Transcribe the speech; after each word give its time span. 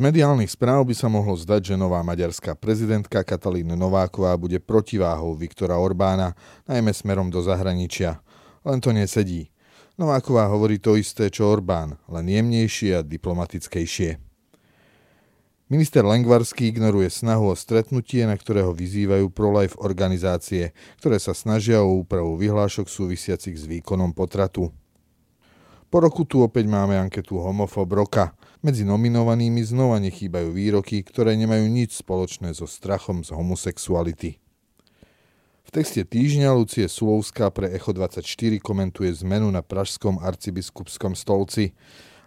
mediálnych 0.00 0.48
správ 0.48 0.88
by 0.88 0.96
sa 0.96 1.12
mohlo 1.12 1.36
zdať, 1.36 1.70
že 1.70 1.76
nová 1.76 2.00
maďarská 2.00 2.56
prezidentka 2.56 3.20
Katalína 3.20 3.76
Nováková 3.76 4.32
bude 4.40 4.56
protiváhou 4.56 5.36
Viktora 5.36 5.76
Orbána, 5.76 6.32
najmä 6.64 6.90
smerom 6.96 7.28
do 7.28 7.44
zahraničia. 7.44 8.24
Len 8.64 8.80
to 8.80 8.96
nesedí. 8.96 9.52
Nováková 10.00 10.48
hovorí 10.48 10.80
to 10.80 10.96
isté, 10.96 11.28
čo 11.28 11.52
Orbán, 11.52 12.00
len 12.08 12.24
jemnejšie 12.24 12.98
a 12.98 13.06
diplomatickejšie. 13.06 14.16
Minister 15.70 16.02
Lengvarský 16.02 16.66
ignoruje 16.72 17.06
snahu 17.06 17.52
o 17.52 17.54
stretnutie, 17.54 18.26
na 18.26 18.34
ktorého 18.34 18.74
vyzývajú 18.74 19.30
pro-life 19.30 19.78
organizácie, 19.78 20.74
ktoré 20.98 21.20
sa 21.22 21.30
snažia 21.30 21.84
o 21.84 22.02
úpravu 22.02 22.34
vyhlášok 22.40 22.90
súvisiacich 22.90 23.54
s 23.54 23.70
výkonom 23.70 24.10
potratu. 24.10 24.74
Po 25.90 25.98
roku 25.98 26.22
tu 26.22 26.38
opäť 26.46 26.70
máme 26.70 26.94
anketu 26.94 27.42
Homofob 27.42 27.90
roka. 27.90 28.30
Medzi 28.62 28.86
nominovanými 28.86 29.58
znova 29.66 29.98
nechýbajú 29.98 30.54
výroky, 30.54 31.02
ktoré 31.02 31.34
nemajú 31.34 31.66
nič 31.66 31.98
spoločné 31.98 32.54
so 32.54 32.70
strachom 32.70 33.26
z 33.26 33.34
homosexuality. 33.34 34.38
V 35.66 35.70
texte 35.74 36.06
týždňa 36.06 36.54
Lucie 36.54 36.86
Sulovská 36.86 37.50
pre 37.50 37.74
Echo24 37.74 38.62
komentuje 38.62 39.10
zmenu 39.26 39.50
na 39.50 39.66
pražskom 39.66 40.22
arcibiskupskom 40.22 41.18
stolci 41.18 41.74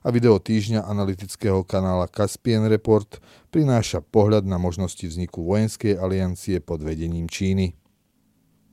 a 0.03 0.11
video 0.11 0.43
týždňa 0.43 0.83
analytického 0.83 1.63
kanála 1.63 2.11
Caspian 2.11 2.67
Report 2.67 3.23
prináša 3.47 4.03
pohľad 4.03 4.43
na 4.43 4.59
možnosti 4.59 5.07
vzniku 5.07 5.39
vojenskej 5.39 5.95
aliancie 5.95 6.59
pod 6.59 6.83
vedením 6.83 7.31
Číny. 7.31 7.79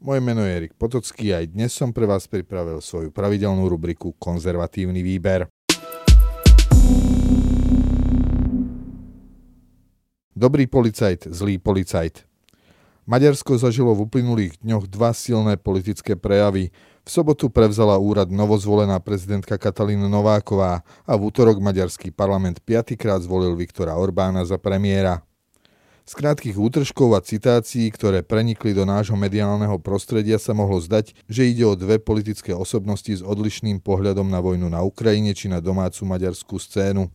Moje 0.01 0.25
meno 0.25 0.41
je 0.41 0.57
Erik 0.57 0.81
Potocký 0.81 1.29
a 1.37 1.45
aj 1.45 1.53
dnes 1.53 1.77
som 1.77 1.93
pre 1.93 2.09
vás 2.09 2.25
pripravil 2.25 2.81
svoju 2.81 3.13
pravidelnú 3.13 3.69
rubriku 3.69 4.17
Konzervatívny 4.17 5.05
výber. 5.05 5.45
Dobrý 10.33 10.65
policajt, 10.65 11.29
zlý 11.29 11.61
policajt. 11.61 12.25
Maďarsko 13.05 13.61
zažilo 13.61 13.93
v 13.93 14.09
uplynulých 14.09 14.65
dňoch 14.65 14.89
dva 14.89 15.13
silné 15.13 15.61
politické 15.61 16.17
prejavy. 16.17 16.73
V 17.05 17.09
sobotu 17.13 17.53
prevzala 17.53 18.01
úrad 18.01 18.33
novozvolená 18.33 19.05
prezidentka 19.05 19.61
Katalína 19.61 20.09
Nováková 20.09 20.81
a 21.05 21.13
v 21.13 21.29
útorok 21.29 21.61
maďarský 21.61 22.09
parlament 22.09 22.65
piatýkrát 22.65 23.21
zvolil 23.21 23.53
Viktora 23.53 24.01
Orbána 24.01 24.49
za 24.49 24.57
premiéra. 24.57 25.21
Z 26.11 26.19
krátkých 26.19 26.59
útržkov 26.59 27.15
a 27.15 27.23
citácií, 27.23 27.87
ktoré 27.87 28.27
prenikli 28.27 28.75
do 28.75 28.83
nášho 28.83 29.15
mediálneho 29.15 29.79
prostredia, 29.79 30.43
sa 30.43 30.51
mohlo 30.51 30.83
zdať, 30.83 31.15
že 31.31 31.47
ide 31.47 31.63
o 31.63 31.79
dve 31.79 32.03
politické 32.03 32.51
osobnosti 32.51 33.15
s 33.15 33.23
odlišným 33.23 33.79
pohľadom 33.79 34.27
na 34.27 34.43
vojnu 34.43 34.67
na 34.67 34.83
Ukrajine 34.83 35.31
či 35.39 35.47
na 35.47 35.63
domácu 35.63 36.03
maďarskú 36.03 36.59
scénu. 36.59 37.07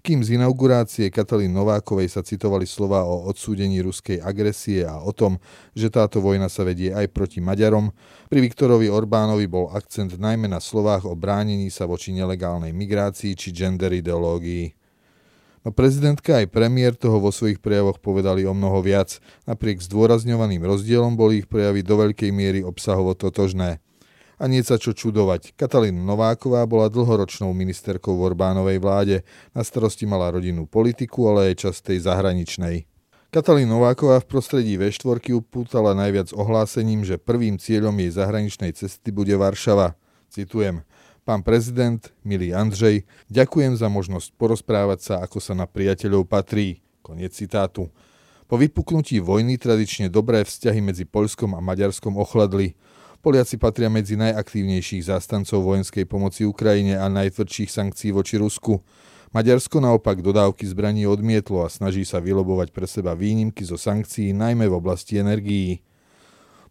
Kým 0.00 0.24
z 0.24 0.40
inaugurácie 0.40 1.12
Katalín 1.12 1.52
Novákovej 1.52 2.16
sa 2.16 2.24
citovali 2.24 2.64
slova 2.64 3.04
o 3.04 3.28
odsúdení 3.28 3.84
ruskej 3.84 4.24
agresie 4.24 4.88
a 4.88 5.04
o 5.04 5.12
tom, 5.12 5.36
že 5.76 5.92
táto 5.92 6.24
vojna 6.24 6.48
sa 6.48 6.64
vedie 6.64 6.96
aj 6.96 7.12
proti 7.12 7.44
Maďarom, 7.44 7.92
pri 8.32 8.40
Viktorovi 8.40 8.88
Orbánovi 8.88 9.44
bol 9.52 9.68
akcent 9.68 10.16
najmä 10.16 10.48
na 10.48 10.64
slovách 10.64 11.04
o 11.04 11.12
bránení 11.12 11.68
sa 11.68 11.84
voči 11.84 12.16
nelegálnej 12.16 12.72
migrácii 12.72 13.36
či 13.36 13.52
gender 13.52 13.92
ideológii. 13.92 14.83
No 15.64 15.72
prezidentka 15.72 16.44
aj 16.44 16.52
premiér 16.52 16.92
toho 16.92 17.16
vo 17.16 17.32
svojich 17.32 17.56
prejavoch 17.56 17.96
povedali 17.96 18.44
o 18.44 18.52
mnoho 18.52 18.84
viac. 18.84 19.16
Napriek 19.48 19.80
zdôrazňovaným 19.80 20.60
rozdielom 20.60 21.16
boli 21.16 21.40
ich 21.40 21.48
prejavy 21.48 21.80
do 21.80 21.96
veľkej 22.04 22.30
miery 22.36 22.60
obsahovo 22.60 23.16
totožné. 23.16 23.80
A 24.36 24.44
nie 24.44 24.60
sa 24.60 24.76
čo 24.76 24.92
čudovať. 24.92 25.56
Katalína 25.56 26.04
Nováková 26.04 26.68
bola 26.68 26.92
dlhoročnou 26.92 27.56
ministerkou 27.56 28.12
v 28.12 28.34
Orbánovej 28.34 28.76
vláde. 28.76 29.16
Na 29.56 29.64
starosti 29.64 30.04
mala 30.04 30.28
rodinnú 30.36 30.68
politiku, 30.68 31.32
ale 31.32 31.54
aj 31.54 31.64
čas 31.64 31.80
tej 31.80 32.04
zahraničnej. 32.04 32.84
Katalín 33.32 33.72
Nováková 33.72 34.20
v 34.20 34.28
prostredí 34.28 34.76
V4 34.76 35.32
upútala 35.32 35.96
najviac 35.96 36.30
ohlásením, 36.36 37.08
že 37.08 37.16
prvým 37.16 37.56
cieľom 37.56 37.94
jej 37.98 38.10
zahraničnej 38.12 38.76
cesty 38.76 39.10
bude 39.10 39.32
Varšava. 39.34 39.96
Citujem. 40.28 40.82
Pán 41.24 41.40
prezident, 41.40 42.12
milý 42.20 42.52
Andřej, 42.52 43.08
ďakujem 43.32 43.80
za 43.80 43.88
možnosť 43.88 44.36
porozprávať 44.36 44.98
sa, 45.00 45.14
ako 45.24 45.40
sa 45.40 45.56
na 45.56 45.64
priateľov 45.64 46.28
patrí. 46.28 46.84
Koniec 47.00 47.32
citátu. 47.32 47.88
Po 48.44 48.60
vypuknutí 48.60 49.24
vojny 49.24 49.56
tradične 49.56 50.12
dobré 50.12 50.44
vzťahy 50.44 50.84
medzi 50.84 51.08
Poľskom 51.08 51.56
a 51.56 51.64
Maďarskom 51.64 52.20
ochladli. 52.20 52.76
Poliaci 53.24 53.56
patria 53.56 53.88
medzi 53.88 54.20
najaktívnejších 54.20 55.08
zástancov 55.08 55.64
vojenskej 55.64 56.04
pomoci 56.04 56.44
Ukrajine 56.44 57.00
a 57.00 57.08
najtvrdších 57.08 57.72
sankcií 57.72 58.12
voči 58.12 58.36
Rusku. 58.36 58.84
Maďarsko 59.32 59.80
naopak 59.80 60.20
dodávky 60.20 60.68
zbraní 60.68 61.08
odmietlo 61.08 61.64
a 61.64 61.72
snaží 61.72 62.04
sa 62.04 62.20
vylobovať 62.20 62.68
pre 62.68 62.84
seba 62.84 63.16
výnimky 63.16 63.64
zo 63.64 63.80
sankcií 63.80 64.36
najmä 64.36 64.68
v 64.68 64.76
oblasti 64.76 65.16
energií. 65.16 65.80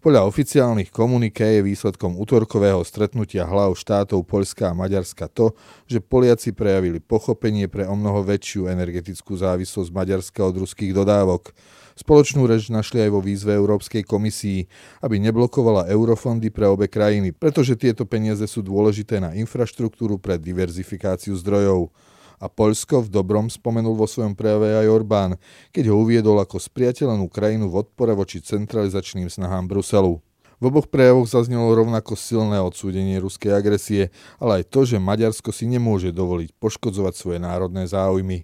Podľa 0.03 0.27
oficiálnych 0.27 0.91
komuniké 0.91 1.63
je 1.63 1.71
výsledkom 1.71 2.19
útorkového 2.19 2.83
stretnutia 2.83 3.47
hlav 3.47 3.71
štátov 3.71 4.27
Poľska 4.27 4.67
a 4.67 4.75
Maďarska 4.75 5.31
to, 5.31 5.55
že 5.87 6.03
Poliaci 6.03 6.51
prejavili 6.51 6.99
pochopenie 6.99 7.71
pre 7.71 7.87
o 7.87 7.95
mnoho 7.95 8.19
väčšiu 8.27 8.67
energetickú 8.67 9.39
závislosť 9.39 9.95
Maďarska 9.95 10.43
od 10.43 10.59
ruských 10.59 10.91
dodávok. 10.91 11.55
Spoločnú 11.95 12.43
reč 12.43 12.67
našli 12.67 13.07
aj 13.07 13.15
vo 13.15 13.23
výzve 13.23 13.55
Európskej 13.55 14.03
komisii, 14.03 14.67
aby 15.07 15.23
neblokovala 15.23 15.87
eurofondy 15.87 16.51
pre 16.51 16.67
obe 16.67 16.91
krajiny, 16.91 17.31
pretože 17.31 17.79
tieto 17.79 18.03
peniaze 18.03 18.43
sú 18.43 18.59
dôležité 18.59 19.23
na 19.23 19.31
infraštruktúru 19.39 20.19
pre 20.19 20.35
diverzifikáciu 20.35 21.31
zdrojov 21.39 21.95
a 22.43 22.51
Poľsko 22.51 23.07
v 23.07 23.11
dobrom 23.23 23.47
spomenul 23.47 23.95
vo 23.95 24.03
svojom 24.03 24.35
prejave 24.35 24.75
aj 24.83 24.91
Orbán, 24.91 25.31
keď 25.71 25.95
ho 25.95 26.03
uviedol 26.03 26.43
ako 26.43 26.59
spriateľenú 26.59 27.31
krajinu 27.31 27.71
v 27.71 27.87
odpore 27.87 28.11
voči 28.11 28.43
centralizačným 28.43 29.31
snahám 29.31 29.71
Bruselu. 29.71 30.19
V 30.59 30.63
oboch 30.67 30.91
prejavoch 30.91 31.27
zaznelo 31.27 31.71
rovnako 31.71 32.19
silné 32.19 32.59
odsúdenie 32.59 33.19
ruskej 33.23 33.55
agresie, 33.55 34.11
ale 34.43 34.59
aj 34.59 34.71
to, 34.71 34.83
že 34.83 34.99
Maďarsko 34.99 35.55
si 35.55 35.67
nemôže 35.67 36.11
dovoliť 36.11 36.51
poškodzovať 36.59 37.13
svoje 37.15 37.39
národné 37.39 37.87
záujmy. 37.87 38.43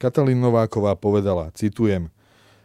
Katalín 0.00 0.40
Nováková 0.40 0.96
povedala, 0.96 1.52
citujem, 1.52 2.08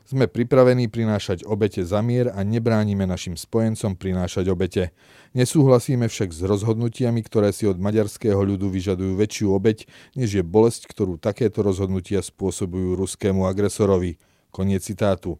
sme 0.05 0.29
pripravení 0.29 0.85
prinášať 0.85 1.41
obete 1.49 1.81
za 1.81 1.99
mier 2.05 2.29
a 2.29 2.45
nebránime 2.45 3.09
našim 3.09 3.33
spojencom 3.33 3.97
prinášať 3.97 4.45
obete. 4.53 4.93
Nesúhlasíme 5.33 6.05
však 6.05 6.29
s 6.29 6.45
rozhodnutiami, 6.45 7.25
ktoré 7.25 7.49
si 7.49 7.65
od 7.65 7.81
maďarského 7.81 8.37
ľudu 8.37 8.69
vyžadujú 8.69 9.17
väčšiu 9.17 9.47
obeť, 9.49 9.89
než 10.13 10.37
je 10.37 10.43
bolesť, 10.45 10.85
ktorú 10.93 11.17
takéto 11.17 11.65
rozhodnutia 11.65 12.21
spôsobujú 12.21 12.93
ruskému 12.95 13.49
agresorovi. 13.49 14.21
Koniec 14.53 14.85
citátu. 14.85 15.35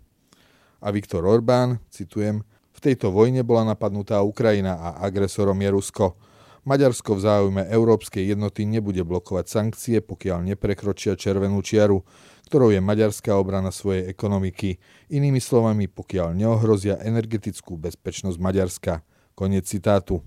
A 0.84 0.92
Viktor 0.92 1.24
Orbán, 1.24 1.80
citujem, 1.88 2.44
v 2.76 2.80
tejto 2.84 3.14
vojne 3.14 3.48
bola 3.48 3.72
napadnutá 3.72 4.20
Ukrajina 4.20 4.76
a 4.76 4.90
agresorom 5.08 5.56
je 5.56 5.70
Rusko. 5.72 6.20
Maďarsko 6.66 7.14
v 7.14 7.22
záujme 7.22 7.62
európskej 7.70 8.34
jednoty 8.34 8.66
nebude 8.66 9.06
blokovať 9.06 9.46
sankcie, 9.46 10.02
pokiaľ 10.02 10.50
neprekročia 10.50 11.14
červenú 11.14 11.62
čiaru, 11.62 12.02
ktorou 12.50 12.74
je 12.74 12.82
maďarská 12.82 13.38
obrana 13.38 13.70
svojej 13.70 14.10
ekonomiky. 14.10 14.82
Inými 15.14 15.38
slovami, 15.38 15.86
pokiaľ 15.86 16.34
neohrozia 16.34 16.98
energetickú 17.06 17.78
bezpečnosť 17.78 18.42
Maďarska. 18.42 19.06
Konec 19.38 19.70
citátu. 19.70 20.26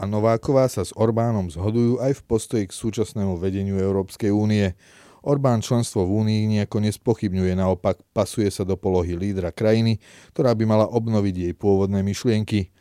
A 0.00 0.08
Nováková 0.08 0.72
sa 0.72 0.88
s 0.88 0.96
Orbánom 0.96 1.52
zhodujú 1.52 2.00
aj 2.00 2.16
v 2.16 2.22
postoji 2.32 2.64
k 2.64 2.72
súčasnému 2.72 3.36
vedeniu 3.36 3.76
Európskej 3.76 4.32
únie. 4.32 4.72
Orbán 5.20 5.60
členstvo 5.60 6.08
v 6.08 6.24
Únii 6.24 6.42
nejako 6.48 6.80
nespochybňuje, 6.80 7.60
naopak 7.60 8.00
pasuje 8.16 8.48
sa 8.48 8.64
do 8.64 8.80
polohy 8.80 9.20
lídra 9.20 9.52
krajiny, 9.52 10.00
ktorá 10.32 10.56
by 10.56 10.64
mala 10.64 10.86
obnoviť 10.88 11.48
jej 11.48 11.52
pôvodné 11.52 12.00
myšlienky. 12.00 12.72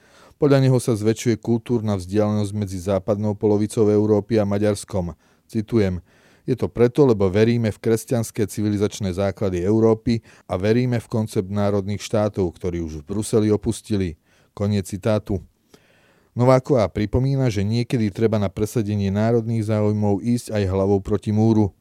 Podľa 0.43 0.59
neho 0.59 0.75
sa 0.75 0.91
zväčšuje 0.91 1.39
kultúrna 1.39 1.95
vzdialenosť 1.95 2.51
medzi 2.51 2.75
západnou 2.75 3.31
polovicou 3.31 3.87
Európy 3.87 4.35
a 4.35 4.43
Maďarskom. 4.43 5.15
Citujem, 5.47 6.03
je 6.43 6.59
to 6.59 6.67
preto, 6.67 7.07
lebo 7.07 7.31
veríme 7.31 7.71
v 7.71 7.79
kresťanské 7.79 8.43
civilizačné 8.43 9.15
základy 9.15 9.63
Európy 9.63 10.19
a 10.51 10.59
veríme 10.59 10.99
v 10.99 11.07
koncept 11.07 11.47
národných 11.47 12.03
štátov, 12.03 12.59
ktorí 12.59 12.83
už 12.83 12.99
v 12.99 13.07
Bruseli 13.07 13.47
opustili. 13.55 14.19
Koniec 14.51 14.91
citátu. 14.91 15.39
Nováková 16.35 16.91
pripomína, 16.91 17.47
že 17.47 17.63
niekedy 17.63 18.11
treba 18.11 18.35
na 18.35 18.51
presadenie 18.51 19.15
národných 19.15 19.71
záujmov 19.71 20.19
ísť 20.27 20.59
aj 20.59 20.63
hlavou 20.67 20.99
proti 20.99 21.31
múru. 21.31 21.71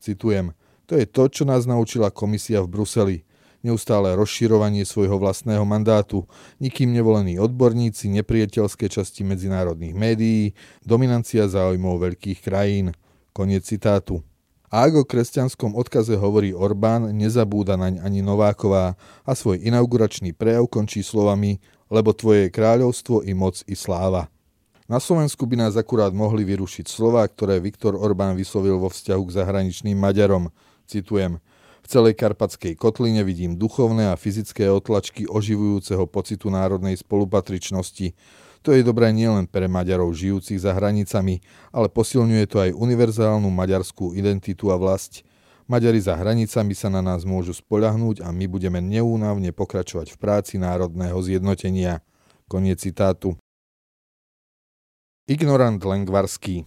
Citujem, 0.00 0.56
to 0.88 0.96
je 0.96 1.04
to, 1.04 1.28
čo 1.28 1.44
nás 1.44 1.68
naučila 1.68 2.08
komisia 2.08 2.64
v 2.64 2.80
Bruseli 2.80 3.28
neustále 3.60 4.12
rozširovanie 4.16 4.82
svojho 4.88 5.20
vlastného 5.20 5.64
mandátu, 5.64 6.24
nikým 6.60 6.90
nevolení 6.90 7.36
odborníci, 7.36 8.08
nepriateľské 8.20 8.88
časti 8.88 9.24
medzinárodných 9.24 9.94
médií, 9.94 10.56
dominancia 10.84 11.48
záujmov 11.48 12.10
veľkých 12.10 12.40
krajín. 12.44 12.96
Koniec 13.30 13.62
citátu. 13.62 14.26
A 14.70 14.86
ak 14.86 15.02
o 15.02 15.04
kresťanskom 15.06 15.74
odkaze 15.74 16.14
hovorí 16.18 16.54
Orbán, 16.54 17.10
nezabúda 17.14 17.74
naň 17.78 18.02
ani 18.02 18.22
Nováková 18.22 18.94
a 19.26 19.32
svoj 19.34 19.58
inauguračný 19.62 20.34
prejav 20.34 20.66
končí 20.70 21.02
slovami 21.02 21.58
lebo 21.90 22.14
tvoje 22.14 22.48
je 22.48 22.54
kráľovstvo 22.54 23.26
i 23.26 23.34
moc 23.34 23.60
i 23.66 23.74
sláva. 23.74 24.30
Na 24.86 25.02
Slovensku 25.02 25.46
by 25.46 25.66
nás 25.66 25.74
akurát 25.74 26.14
mohli 26.14 26.46
vyrušiť 26.46 26.86
slova, 26.86 27.26
ktoré 27.26 27.58
Viktor 27.58 27.94
Orbán 27.98 28.34
vyslovil 28.38 28.78
vo 28.78 28.90
vzťahu 28.90 29.22
k 29.26 29.34
zahraničným 29.42 29.98
Maďarom. 29.98 30.50
Citujem. 30.86 31.38
V 31.80 31.86
celej 31.88 32.14
karpatskej 32.20 32.76
kotline 32.76 33.24
vidím 33.24 33.56
duchovné 33.56 34.12
a 34.12 34.20
fyzické 34.20 34.68
otlačky 34.68 35.24
oživujúceho 35.24 36.04
pocitu 36.04 36.52
národnej 36.52 37.00
spolupatričnosti. 37.00 38.12
To 38.60 38.76
je 38.76 38.84
dobré 38.84 39.08
nielen 39.16 39.48
pre 39.48 39.64
Maďarov 39.64 40.12
žijúcich 40.12 40.60
za 40.60 40.76
hranicami, 40.76 41.40
ale 41.72 41.88
posilňuje 41.88 42.44
to 42.44 42.56
aj 42.60 42.76
univerzálnu 42.76 43.48
maďarskú 43.48 44.12
identitu 44.12 44.68
a 44.68 44.76
vlast. 44.76 45.24
Maďari 45.70 46.02
za 46.02 46.18
hranicami 46.18 46.74
sa 46.74 46.90
na 46.90 47.00
nás 47.00 47.22
môžu 47.22 47.54
spoľahnúť 47.56 48.26
a 48.26 48.34
my 48.34 48.50
budeme 48.50 48.82
neúnavne 48.82 49.54
pokračovať 49.54 50.12
v 50.12 50.20
práci 50.20 50.58
národného 50.58 51.16
zjednotenia. 51.22 52.04
Koniec 52.50 52.82
citátu. 52.82 53.38
Ignorant 55.30 55.78
Lengvarský 55.78 56.66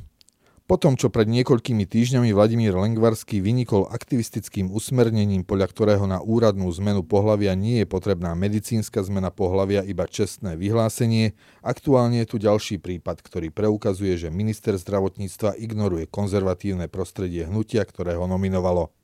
po 0.64 0.80
tom, 0.80 0.96
čo 0.96 1.12
pred 1.12 1.28
niekoľkými 1.28 1.84
týždňami 1.84 2.32
Vladimír 2.32 2.72
Lengvarský 2.72 3.44
vynikol 3.44 3.84
aktivistickým 3.92 4.72
usmernením, 4.72 5.44
podľa 5.44 5.68
ktorého 5.70 6.06
na 6.08 6.24
úradnú 6.24 6.72
zmenu 6.80 7.04
pohlavia 7.04 7.52
nie 7.52 7.84
je 7.84 7.88
potrebná 7.88 8.32
medicínska 8.32 9.04
zmena 9.04 9.28
pohlavia, 9.28 9.84
iba 9.84 10.08
čestné 10.08 10.56
vyhlásenie, 10.56 11.36
aktuálne 11.60 12.24
je 12.24 12.28
tu 12.32 12.38
ďalší 12.40 12.80
prípad, 12.80 13.20
ktorý 13.20 13.52
preukazuje, 13.52 14.16
že 14.16 14.32
minister 14.32 14.80
zdravotníctva 14.80 15.60
ignoruje 15.60 16.08
konzervatívne 16.08 16.88
prostredie 16.88 17.44
hnutia, 17.44 17.84
ktoré 17.84 18.16
ho 18.16 18.24
nominovalo. 18.24 18.96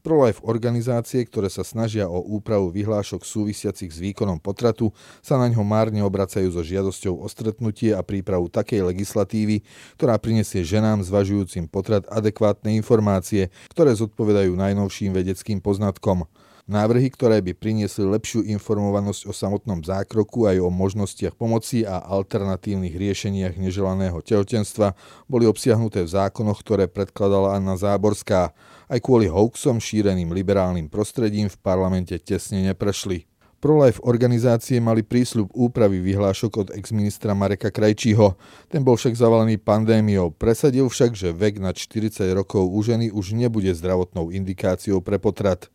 Pro-life 0.00 0.40
organizácie, 0.40 1.28
ktoré 1.28 1.52
sa 1.52 1.60
snažia 1.60 2.08
o 2.08 2.24
úpravu 2.24 2.72
vyhlášok 2.72 3.20
súvisiacich 3.20 3.92
s 3.92 4.00
výkonom 4.00 4.40
potratu, 4.40 4.96
sa 5.20 5.36
na 5.36 5.44
ňo 5.44 5.60
márne 5.60 6.00
obracajú 6.00 6.48
so 6.48 6.64
žiadosťou 6.64 7.20
o 7.20 7.26
stretnutie 7.28 7.92
a 7.92 8.00
prípravu 8.00 8.48
takej 8.48 8.80
legislatívy, 8.80 9.60
ktorá 10.00 10.16
prinesie 10.16 10.64
ženám 10.64 11.04
zvažujúcim 11.04 11.68
potrat 11.68 12.08
adekvátne 12.08 12.72
informácie, 12.80 13.52
ktoré 13.68 13.92
zodpovedajú 13.92 14.56
najnovším 14.56 15.12
vedeckým 15.12 15.60
poznatkom. 15.60 16.24
Návrhy, 16.68 17.08
ktoré 17.08 17.40
by 17.40 17.56
priniesli 17.56 18.04
lepšiu 18.04 18.44
informovanosť 18.44 19.28
o 19.28 19.32
samotnom 19.32 19.80
zákroku 19.80 20.44
aj 20.44 20.60
o 20.60 20.68
možnostiach 20.68 21.38
pomoci 21.38 21.88
a 21.88 22.02
alternatívnych 22.04 22.92
riešeniach 22.92 23.56
neželaného 23.56 24.20
tehotenstva, 24.20 24.92
boli 25.24 25.48
obsiahnuté 25.48 26.04
v 26.04 26.12
zákonoch, 26.12 26.60
ktoré 26.60 26.90
predkladala 26.90 27.56
Anna 27.56 27.80
Záborská. 27.80 28.52
Aj 28.90 28.98
kvôli 29.00 29.30
hoaxom 29.30 29.80
šíreným 29.80 30.34
liberálnym 30.34 30.92
prostredím 30.92 31.48
v 31.48 31.60
parlamente 31.62 32.18
tesne 32.20 32.60
neprešli. 32.66 33.30
Pro-life 33.60 34.00
organizácie 34.08 34.80
mali 34.80 35.04
prísľub 35.04 35.52
úpravy 35.52 36.00
vyhlášok 36.00 36.52
od 36.56 36.68
ex-ministra 36.72 37.36
Mareka 37.36 37.68
Krajčího. 37.68 38.32
Ten 38.72 38.80
bol 38.80 38.96
však 38.96 39.12
zavalený 39.12 39.60
pandémiou. 39.60 40.32
Presadil 40.32 40.88
však, 40.88 41.12
že 41.12 41.28
vek 41.36 41.60
nad 41.60 41.76
40 41.76 42.24
rokov 42.32 42.64
u 42.64 42.80
ženy 42.80 43.12
už 43.12 43.36
nebude 43.36 43.68
zdravotnou 43.76 44.32
indikáciou 44.32 45.04
pre 45.04 45.20
potrat. 45.20 45.68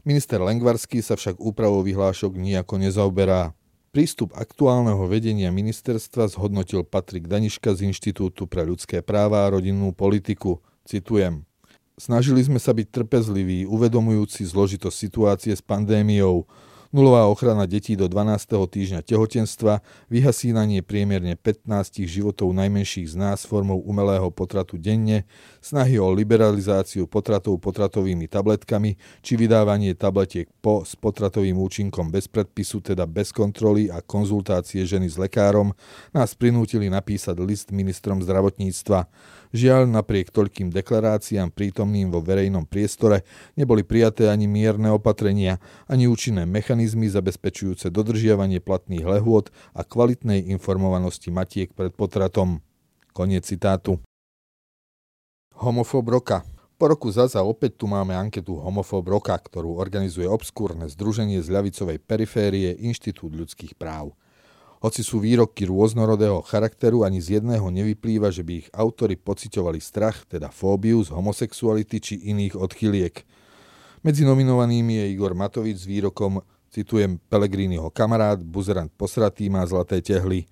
Minister 0.00 0.40
Lengvarský 0.40 1.04
sa 1.04 1.12
však 1.12 1.36
úpravou 1.36 1.84
vyhlášok 1.84 2.32
nijako 2.32 2.80
nezaoberá. 2.80 3.52
Prístup 3.92 4.32
aktuálneho 4.32 5.04
vedenia 5.04 5.52
ministerstva 5.52 6.30
zhodnotil 6.32 6.88
Patrik 6.88 7.28
Daniška 7.28 7.76
z 7.76 7.90
Inštitútu 7.90 8.48
pre 8.48 8.64
ľudské 8.64 9.04
práva 9.04 9.44
a 9.44 9.50
rodinnú 9.52 9.92
politiku. 9.92 10.64
Citujem. 10.88 11.44
Snažili 12.00 12.40
sme 12.40 12.56
sa 12.56 12.72
byť 12.72 12.88
trpezliví, 12.88 13.68
uvedomujúci 13.68 14.48
zložitosť 14.48 14.96
situácie 14.96 15.52
s 15.52 15.60
pandémiou, 15.60 16.48
nulová 16.90 17.30
ochrana 17.30 17.70
detí 17.70 17.94
do 17.94 18.10
12. 18.10 18.50
týždňa 18.66 19.00
tehotenstva, 19.06 19.78
vyhasínanie 20.10 20.82
priemerne 20.82 21.38
15 21.38 22.02
životov 22.02 22.50
najmenších 22.50 23.14
z 23.14 23.16
nás 23.16 23.46
formou 23.46 23.78
umelého 23.78 24.26
potratu 24.34 24.74
denne, 24.74 25.22
snahy 25.62 26.02
o 26.02 26.10
liberalizáciu 26.10 27.06
potratov 27.06 27.62
potratovými 27.62 28.26
tabletkami 28.26 28.98
či 29.22 29.32
vydávanie 29.38 29.94
tabletiek 29.94 30.50
po 30.58 30.82
s 30.82 30.98
potratovým 30.98 31.54
účinkom 31.54 32.10
bez 32.10 32.26
predpisu, 32.26 32.82
teda 32.82 33.06
bez 33.06 33.30
kontroly 33.30 33.86
a 33.86 34.02
konzultácie 34.02 34.82
ženy 34.82 35.06
s 35.06 35.14
lekárom, 35.14 35.70
nás 36.10 36.34
prinútili 36.34 36.90
napísať 36.90 37.38
list 37.38 37.70
ministrom 37.70 38.18
zdravotníctva. 38.18 39.06
Žiaľ, 39.50 39.90
napriek 39.90 40.30
toľkým 40.30 40.70
deklaráciám 40.70 41.50
prítomným 41.50 42.14
vo 42.14 42.22
verejnom 42.22 42.62
priestore 42.70 43.26
neboli 43.58 43.82
prijaté 43.82 44.30
ani 44.30 44.46
mierne 44.46 44.94
opatrenia, 44.94 45.58
ani 45.90 46.06
účinné 46.06 46.46
mechanizmy 46.46 47.10
zabezpečujúce 47.10 47.90
dodržiavanie 47.90 48.62
platných 48.62 49.02
lehôd 49.02 49.50
a 49.74 49.82
kvalitnej 49.82 50.46
informovanosti 50.54 51.34
matiek 51.34 51.74
pred 51.74 51.90
potratom. 51.90 52.62
Koniec 53.10 53.42
citátu. 53.42 53.98
Homofob 55.58 56.06
roka. 56.06 56.46
Po 56.78 56.88
roku 56.88 57.10
Zaza 57.10 57.42
opäť 57.42 57.76
tu 57.82 57.90
máme 57.90 58.14
anketu 58.14 58.54
Homofob 58.56 59.04
roka, 59.10 59.34
ktorú 59.34 59.76
organizuje 59.76 60.30
obskúrne 60.30 60.86
združenie 60.86 61.42
z 61.42 61.50
ľavicovej 61.50 61.98
periférie 62.00 62.72
Inštitút 62.86 63.34
ľudských 63.34 63.74
práv. 63.74 64.14
Hoci 64.80 65.04
sú 65.04 65.20
výroky 65.20 65.68
rôznorodého 65.68 66.40
charakteru, 66.40 67.04
ani 67.04 67.20
z 67.20 67.36
jedného 67.36 67.68
nevyplýva, 67.68 68.32
že 68.32 68.40
by 68.40 68.64
ich 68.64 68.68
autory 68.72 69.12
pociťovali 69.12 69.76
strach, 69.76 70.24
teda 70.24 70.48
fóbiu 70.48 71.04
z 71.04 71.12
homosexuality 71.12 72.00
či 72.00 72.14
iných 72.32 72.56
odchyliek. 72.56 73.20
Medzi 74.00 74.24
nominovanými 74.24 75.04
je 75.04 75.12
Igor 75.12 75.36
Matovič 75.36 75.84
s 75.84 75.86
výrokom, 75.86 76.40
citujem 76.72 77.20
Pelegriniho 77.28 77.92
kamarát, 77.92 78.40
buzerant 78.40 78.88
posratý 78.96 79.52
má 79.52 79.60
zlaté 79.68 80.00
tehly. 80.00 80.48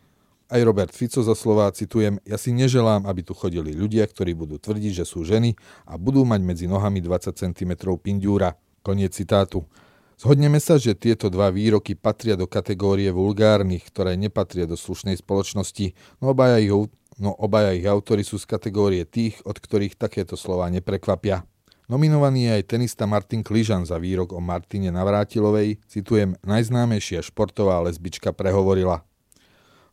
Aj 0.53 0.61
Robert 0.61 0.93
Fico 0.93 1.25
za 1.25 1.33
slova, 1.33 1.73
citujem, 1.73 2.21
ja 2.29 2.37
si 2.37 2.53
neželám, 2.53 3.09
aby 3.09 3.25
tu 3.25 3.33
chodili 3.33 3.73
ľudia, 3.73 4.05
ktorí 4.05 4.37
budú 4.37 4.61
tvrdiť, 4.61 5.01
že 5.01 5.05
sú 5.09 5.25
ženy 5.25 5.57
a 5.89 5.97
budú 5.97 6.29
mať 6.29 6.41
medzi 6.45 6.67
nohami 6.69 7.01
20 7.01 7.33
cm 7.33 7.73
pindúra. 7.97 8.61
Koniec 8.85 9.17
citátu. 9.17 9.65
Zhodneme 10.19 10.59
sa, 10.59 10.83
že 10.83 10.99
tieto 10.99 11.31
dva 11.31 11.47
výroky 11.55 11.95
patria 11.95 12.35
do 12.35 12.51
kategórie 12.51 13.07
vulgárnych, 13.15 13.87
ktoré 13.87 14.19
nepatria 14.19 14.67
do 14.67 14.75
slušnej 14.75 15.15
spoločnosti, 15.15 15.95
no 16.19 16.35
obaja 16.35 16.59
ich, 16.59 16.75
no 17.23 17.31
obaja 17.39 17.71
ich 17.71 17.87
autory 17.87 18.27
sú 18.27 18.35
z 18.35 18.51
kategórie 18.51 19.07
tých, 19.07 19.39
od 19.47 19.55
ktorých 19.63 19.95
takéto 19.95 20.35
slova 20.35 20.67
neprekvapia. 20.75 21.47
Nominovaný 21.87 22.51
je 22.51 22.55
aj 22.59 22.65
tenista 22.67 23.07
Martin 23.07 23.47
Kližan 23.47 23.87
za 23.87 23.95
výrok 24.03 24.35
o 24.35 24.43
Martine 24.43 24.91
Navrátilovej, 24.91 25.79
citujem, 25.87 26.35
najznámejšia 26.43 27.23
športová 27.23 27.79
lesbička 27.87 28.35
prehovorila. 28.35 29.07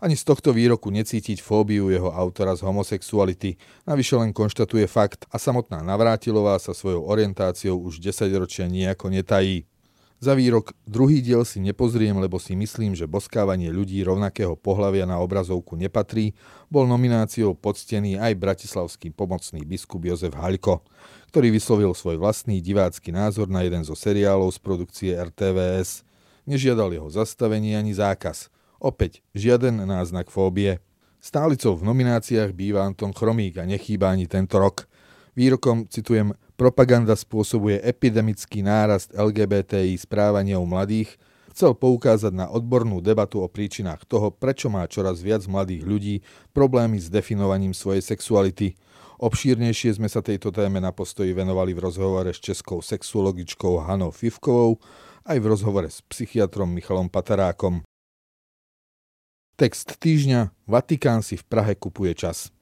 Ani 0.01 0.18
z 0.18 0.25
tohto 0.25 0.57
výroku 0.57 0.89
necítiť 0.89 1.38
fóbiu 1.38 1.94
jeho 1.94 2.10
autora 2.10 2.57
z 2.57 2.66
homosexuality, 2.66 3.62
navyše 3.86 4.18
len 4.18 4.33
konštatuje 4.33 4.89
fakt 4.89 5.29
a 5.29 5.38
samotná 5.38 5.86
Navrátilová 5.86 6.58
sa 6.58 6.74
svojou 6.74 7.05
orientáciou 7.05 7.77
už 7.77 8.01
10 8.01 8.25
ročia 8.41 8.65
nejako 8.65 9.13
netají. 9.13 9.70
Za 10.24 10.31
výrok 10.31 10.72
druhý 10.88 11.19
diel 11.19 11.43
si 11.43 11.60
nepozriem, 11.60 12.15
lebo 12.15 12.39
si 12.39 12.55
myslím, 12.55 12.95
že 12.95 13.03
boskávanie 13.03 13.67
ľudí 13.67 14.00
rovnakého 14.00 14.55
pohľavia 14.55 15.03
na 15.03 15.19
obrazovku 15.19 15.75
nepatrí, 15.75 16.31
bol 16.72 16.88
nomináciou 16.88 17.51
poctený 17.51 18.15
aj 18.15 18.34
bratislavský 18.39 19.12
pomocný 19.12 19.67
biskup 19.67 20.07
Jozef 20.07 20.31
Haľko, 20.31 20.79
ktorý 21.36 21.51
vyslovil 21.51 21.91
svoj 21.91 22.15
vlastný 22.15 22.63
divácky 22.63 23.12
názor 23.12 23.51
na 23.51 23.67
jeden 23.67 23.84
zo 23.84 23.93
seriálov 23.93 24.55
z 24.55 24.60
produkcie 24.63 25.12
RTVS. 25.19 26.07
Nežiadal 26.48 26.95
jeho 26.95 27.12
zastavenie 27.12 27.75
ani 27.75 27.91
zákaz. 27.91 28.48
Opäť 28.79 29.19
žiaden 29.36 29.84
náznak 29.84 30.31
fóbie. 30.31 30.79
Stálicou 31.19 31.75
v 31.75 31.91
nomináciách 31.91 32.55
býva 32.55 32.88
Anton 32.88 33.12
Chromík 33.12 33.60
a 33.60 33.67
nechýba 33.67 34.15
ani 34.15 34.31
tento 34.31 34.62
rok. 34.62 34.88
Výrokom, 35.36 35.84
citujem, 35.92 36.32
Propaganda 36.56 37.12
spôsobuje 37.20 37.84
epidemický 37.84 38.63
nárast 38.63 39.12
LGBTI 39.12 40.00
správania 40.00 40.56
u 40.56 40.63
mladých, 40.63 41.20
chcel 41.51 41.75
poukázať 41.75 42.32
na 42.32 42.48
odbornú 42.48 43.04
debatu 43.04 43.44
o 43.44 43.51
príčinách 43.51 44.08
toho, 44.08 44.32
prečo 44.32 44.72
má 44.72 44.88
čoraz 44.88 45.20
viac 45.20 45.44
mladých 45.44 45.84
ľudí 45.84 46.15
problémy 46.56 46.96
s 46.96 47.12
definovaním 47.12 47.75
svojej 47.75 48.00
sexuality. 48.00 48.80
Obšírnejšie 49.20 50.00
sme 50.00 50.08
sa 50.08 50.24
tejto 50.24 50.56
téme 50.56 50.80
na 50.80 50.96
postoji 50.96 51.36
venovali 51.36 51.75
v 51.75 51.84
rozhovore 51.84 52.32
s 52.32 52.39
českou 52.39 52.80
sexuologičkou 52.80 53.84
Hanou 53.84 54.15
Fivkovou, 54.15 54.80
aj 55.27 55.38
v 55.44 55.46
rozhovore 55.51 55.92
s 55.92 56.00
psychiatrom 56.08 56.72
Michalom 56.72 57.12
Patarákom. 57.12 57.84
Text 59.60 60.00
týždňa 60.00 60.51
Vatikán 60.63 61.24
si 61.27 61.36
v 61.36 61.44
Prahe 61.44 61.75
kupuje 61.75 62.15
čas. 62.15 62.56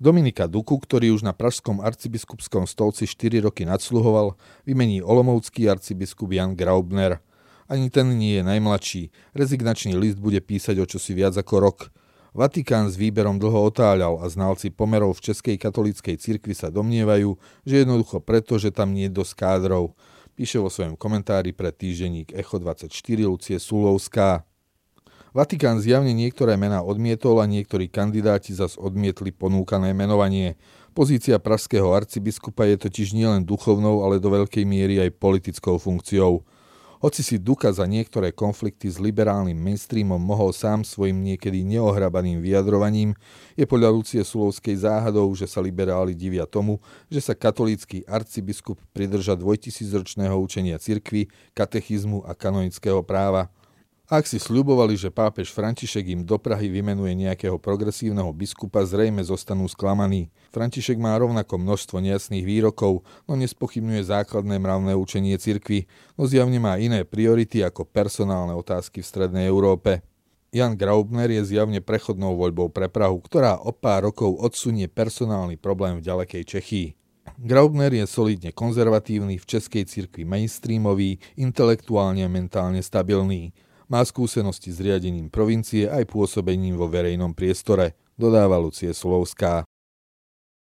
Dominika 0.00 0.48
Duku, 0.48 0.80
ktorý 0.80 1.12
už 1.12 1.28
na 1.28 1.36
pražskom 1.36 1.84
arcibiskupskom 1.84 2.64
stolci 2.64 3.04
4 3.04 3.44
roky 3.44 3.68
nadsluhoval, 3.68 4.32
vymení 4.64 5.04
olomoucký 5.04 5.68
arcibiskup 5.68 6.32
Jan 6.32 6.56
Graubner. 6.56 7.20
Ani 7.68 7.92
ten 7.92 8.08
nie 8.16 8.40
je 8.40 8.42
najmladší. 8.48 9.12
Rezignačný 9.36 9.92
list 10.00 10.16
bude 10.16 10.40
písať 10.40 10.80
o 10.80 10.88
čosi 10.88 11.12
viac 11.12 11.36
ako 11.36 11.54
rok. 11.60 11.78
Vatikán 12.32 12.88
s 12.88 12.96
výberom 12.96 13.36
dlho 13.36 13.60
otáľal 13.68 14.24
a 14.24 14.26
znalci 14.32 14.72
pomerov 14.72 15.20
v 15.20 15.30
Českej 15.30 15.60
katolíckej 15.60 16.16
cirkvi 16.16 16.56
sa 16.56 16.72
domnievajú, 16.72 17.36
že 17.68 17.84
jednoducho 17.84 18.24
preto, 18.24 18.56
že 18.56 18.72
tam 18.72 18.96
nie 18.96 19.12
je 19.12 19.20
dosť 19.20 19.36
kádrov. 19.36 19.92
Píše 20.32 20.64
vo 20.64 20.72
svojom 20.72 20.96
komentári 20.96 21.52
pre 21.52 21.76
týždenník 21.76 22.32
Echo 22.32 22.56
24 22.56 22.88
Lucie 23.28 23.60
Sulovská. 23.60 24.48
Vatikán 25.30 25.78
zjavne 25.78 26.10
niektoré 26.10 26.58
mená 26.58 26.82
odmietol 26.82 27.38
a 27.38 27.46
niektorí 27.46 27.86
kandidáti 27.86 28.50
zas 28.50 28.74
odmietli 28.74 29.30
ponúkané 29.30 29.94
menovanie. 29.94 30.58
Pozícia 30.90 31.38
pražského 31.38 31.86
arcibiskupa 31.94 32.66
je 32.66 32.74
totiž 32.74 33.14
nielen 33.14 33.46
duchovnou, 33.46 34.02
ale 34.02 34.18
do 34.18 34.26
veľkej 34.26 34.66
miery 34.66 34.98
aj 34.98 35.14
politickou 35.22 35.78
funkciou. 35.78 36.42
Hoci 36.98 37.22
si 37.22 37.38
Duka 37.38 37.70
za 37.70 37.86
niektoré 37.86 38.34
konflikty 38.34 38.90
s 38.90 38.98
liberálnym 38.98 39.54
mainstreamom 39.54 40.18
mohol 40.18 40.50
sám 40.50 40.82
svojim 40.82 41.22
niekedy 41.22 41.62
neohrabaným 41.62 42.42
vyjadrovaním, 42.42 43.14
je 43.54 43.64
podľa 43.70 43.94
Lucie 43.94 44.20
Sulovskej 44.26 44.82
záhadou, 44.82 45.30
že 45.38 45.46
sa 45.46 45.62
liberáli 45.62 46.12
divia 46.12 46.42
tomu, 46.42 46.82
že 47.06 47.22
sa 47.22 47.38
katolícky 47.38 48.02
arcibiskup 48.02 48.82
pridrža 48.90 49.38
dvojtisícročného 49.38 50.34
učenia 50.42 50.76
cirkvy, 50.82 51.30
katechizmu 51.54 52.26
a 52.26 52.34
kanonického 52.34 53.06
práva– 53.06 53.46
ak 54.10 54.26
si 54.26 54.42
sľubovali, 54.42 54.98
že 54.98 55.14
pápež 55.14 55.54
František 55.54 56.02
im 56.10 56.26
do 56.26 56.34
Prahy 56.34 56.66
vymenuje 56.66 57.14
nejakého 57.14 57.62
progresívneho 57.62 58.34
biskupa, 58.34 58.82
zrejme 58.82 59.22
zostanú 59.22 59.70
sklamaní. 59.70 60.34
František 60.50 60.98
má 60.98 61.14
rovnako 61.14 61.62
množstvo 61.62 62.02
nejasných 62.02 62.42
výrokov, 62.42 63.06
no 63.30 63.38
nespochybňuje 63.38 64.10
základné 64.10 64.58
mravné 64.58 64.98
učenie 64.98 65.38
cirkvy, 65.38 65.86
no 66.18 66.26
zjavne 66.26 66.58
má 66.58 66.74
iné 66.82 67.06
priority 67.06 67.62
ako 67.62 67.86
personálne 67.86 68.50
otázky 68.58 68.98
v 68.98 69.06
Strednej 69.06 69.46
Európe. 69.46 70.02
Jan 70.50 70.74
Graubner 70.74 71.30
je 71.30 71.46
zjavne 71.46 71.78
prechodnou 71.78 72.34
voľbou 72.34 72.74
pre 72.74 72.90
Prahu, 72.90 73.22
ktorá 73.22 73.62
o 73.62 73.70
pár 73.70 74.10
rokov 74.10 74.34
odsunie 74.42 74.90
personálny 74.90 75.54
problém 75.54 76.02
v 76.02 76.10
ďalekej 76.10 76.42
Čechii. 76.42 76.88
Graubner 77.38 77.94
je 77.94 78.10
solidne 78.10 78.50
konzervatívny, 78.50 79.38
v 79.38 79.46
českej 79.46 79.86
cirkvi 79.86 80.26
mainstreamový, 80.26 81.22
intelektuálne 81.38 82.26
a 82.26 82.28
mentálne 82.28 82.82
stabilný. 82.82 83.54
Má 83.90 84.06
skúsenosti 84.06 84.70
s 84.70 84.78
riadením 84.78 85.26
provincie 85.26 85.90
aj 85.90 86.14
pôsobením 86.14 86.78
vo 86.78 86.86
verejnom 86.86 87.34
priestore, 87.34 87.98
dodáva 88.14 88.54
Lucie 88.54 88.94
Solovská. 88.94 89.66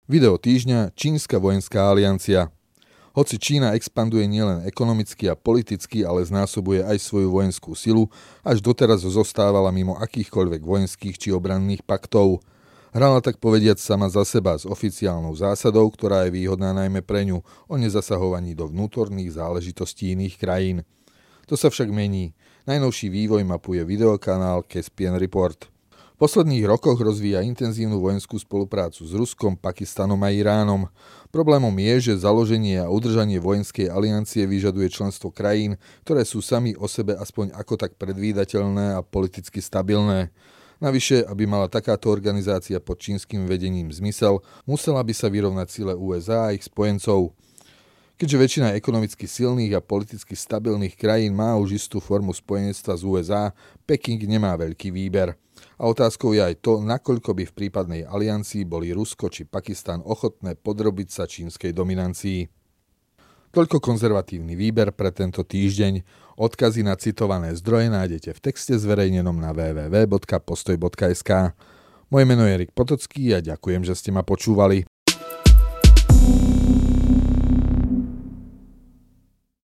Video 0.05 0.37
týždňa 0.37 0.93
Čínska 0.93 1.41
vojenská 1.41 1.89
aliancia. 1.89 2.53
Hoci 3.17 3.41
Čína 3.41 3.73
expanduje 3.73 4.29
nielen 4.29 4.61
ekonomicky 4.69 5.25
a 5.25 5.33
politicky, 5.33 6.05
ale 6.05 6.21
znásobuje 6.21 6.85
aj 6.85 7.01
svoju 7.01 7.33
vojenskú 7.33 7.73
silu, 7.73 8.13
až 8.45 8.61
doteraz 8.61 9.01
zostávala 9.01 9.73
mimo 9.73 9.97
akýchkoľvek 9.97 10.61
vojenských 10.61 11.17
či 11.17 11.33
obranných 11.33 11.81
paktov. 11.81 12.45
Hrala 12.93 13.25
tak 13.25 13.41
povediať 13.41 13.81
sama 13.81 14.05
za 14.05 14.21
seba 14.21 14.53
s 14.53 14.69
oficiálnou 14.69 15.33
zásadou, 15.33 15.89
ktorá 15.89 16.29
je 16.29 16.37
výhodná 16.37 16.77
najmä 16.77 17.01
pre 17.01 17.25
ňu 17.25 17.41
o 17.41 17.73
nezasahovaní 17.73 18.53
do 18.53 18.69
vnútorných 18.69 19.33
záležitostí 19.33 20.13
iných 20.13 20.37
krajín. 20.37 20.85
To 21.49 21.57
sa 21.57 21.73
však 21.73 21.89
mení. 21.89 22.37
Najnovší 22.65 23.13
vývoj 23.13 23.45
mapuje 23.45 23.85
videokanál 23.85 24.65
Caspian 24.65 25.21
Report. 25.21 25.69
V 25.93 26.17
posledných 26.17 26.65
rokoch 26.65 26.97
rozvíja 26.97 27.45
intenzívnu 27.45 28.01
vojenskú 28.01 28.41
spoluprácu 28.41 29.05
s 29.05 29.13
Ruskom, 29.13 29.53
Pakistanom 29.53 30.17
a 30.25 30.33
Iránom. 30.33 30.89
Problémom 31.29 31.69
je, 31.77 32.09
že 32.09 32.25
založenie 32.25 32.81
a 32.81 32.89
udržanie 32.89 33.37
vojenskej 33.37 33.85
aliancie 33.85 34.49
vyžaduje 34.49 34.89
členstvo 34.89 35.29
krajín, 35.29 35.77
ktoré 36.09 36.25
sú 36.25 36.41
sami 36.41 36.73
o 36.73 36.89
sebe 36.89 37.13
aspoň 37.13 37.53
ako 37.53 37.77
tak 37.77 38.01
predvídateľné 38.01 38.97
a 38.97 39.05
politicky 39.05 39.61
stabilné. 39.61 40.33
Navyše, 40.81 41.21
aby 41.21 41.45
mala 41.45 41.69
takáto 41.69 42.09
organizácia 42.09 42.81
pod 42.81 42.97
čínskym 42.97 43.45
vedením 43.45 43.93
zmysel, 43.93 44.41
musela 44.65 45.05
by 45.05 45.13
sa 45.13 45.29
vyrovnať 45.29 45.67
sile 45.69 45.93
USA 45.93 46.49
a 46.49 46.57
ich 46.57 46.65
spojencov. 46.65 47.29
Keďže 48.15 48.39
väčšina 48.39 48.67
ekonomicky 48.79 49.27
silných 49.27 49.75
a 49.75 49.83
politicky 49.83 50.39
stabilných 50.39 50.95
krajín 50.95 51.35
má 51.35 51.59
už 51.59 51.83
istú 51.83 51.99
formu 51.99 52.31
spojenectva 52.31 52.95
z 52.95 53.03
USA, 53.03 53.43
Peking 53.83 54.23
nemá 54.23 54.55
veľký 54.55 54.87
výber. 54.87 55.35
A 55.75 55.83
otázkou 55.91 56.31
je 56.31 56.39
aj 56.39 56.63
to, 56.63 56.79
nakoľko 56.79 57.35
by 57.35 57.43
v 57.43 57.55
prípadnej 57.55 58.01
aliancii 58.07 58.63
boli 58.63 58.95
Rusko 58.95 59.27
či 59.27 59.43
Pakistan 59.43 59.99
ochotné 59.99 60.55
podrobiť 60.55 61.07
sa 61.11 61.27
čínskej 61.27 61.75
dominancii. 61.75 62.47
Toľko 63.51 63.83
konzervatívny 63.83 64.55
výber 64.55 64.95
pre 64.95 65.11
tento 65.11 65.43
týždeň. 65.43 66.03
Odkazy 66.39 66.87
na 66.87 66.95
citované 66.95 67.51
zdroje 67.55 67.91
nájdete 67.91 68.31
v 68.31 68.39
texte 68.39 68.79
zverejnenom 68.79 69.35
na 69.35 69.51
www.postoj.sk. 69.51 71.31
Moje 72.11 72.25
meno 72.27 72.47
je 72.47 72.51
Erik 72.51 72.71
Potocký 72.71 73.35
a 73.35 73.43
ďakujem, 73.43 73.83
že 73.83 73.95
ste 73.95 74.15
ma 74.15 74.23
počúvali. 74.23 74.87